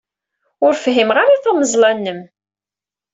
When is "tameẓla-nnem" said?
1.43-2.19